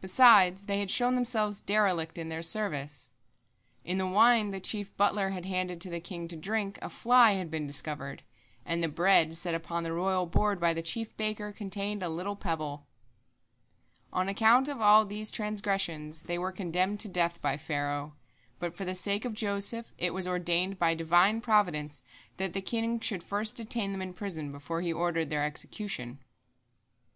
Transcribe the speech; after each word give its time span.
Besides, 0.00 0.66
they 0.66 0.78
had 0.78 0.92
shown 0.92 1.16
themselves 1.16 1.58
derelict 1.60 2.18
in 2.18 2.28
their 2.28 2.40
service. 2.40 3.10
In 3.84 3.98
the 3.98 4.06
wine 4.06 4.52
the 4.52 4.60
chief 4.60 4.96
butler 4.96 5.30
had 5.30 5.44
handed 5.44 5.80
to 5.80 5.90
the 5.90 5.98
king 5.98 6.28
to 6.28 6.36
drink, 6.36 6.78
a 6.80 6.88
fly 6.88 7.32
had 7.32 7.50
been 7.50 7.66
discovered, 7.66 8.22
and 8.64 8.80
the 8.80 8.86
bread 8.86 9.34
set 9.34 9.52
upon 9.56 9.82
the 9.82 9.92
royal 9.92 10.24
board 10.24 10.60
by 10.60 10.72
the 10.72 10.82
chief 10.82 11.16
baker 11.16 11.52
contained 11.52 12.00
a 12.00 12.08
little 12.08 12.36
pebble." 12.36 12.86
On 14.12 14.28
account 14.28 14.68
of 14.68 14.80
all 14.80 15.04
these 15.04 15.32
transgressions 15.32 16.22
they 16.22 16.38
were 16.38 16.52
condemned 16.52 17.00
to 17.00 17.08
death 17.08 17.42
by 17.42 17.56
Pharaoh, 17.56 18.14
but 18.60 18.76
for 18.76 18.84
the 18.84 18.94
sake 18.94 19.24
of 19.24 19.34
Joseph 19.34 19.92
it 19.98 20.14
was 20.14 20.28
ordained 20.28 20.78
by 20.78 20.94
Divine 20.94 21.40
providence 21.40 22.04
that 22.36 22.52
the 22.52 22.62
king 22.62 23.00
should 23.00 23.24
first 23.24 23.56
detain 23.56 23.90
them 23.90 24.00
in 24.02 24.12
prison 24.12 24.52
before 24.52 24.80
he 24.80 24.92
ordered 24.92 25.28
their 25.28 25.42
execution. 25.44 26.20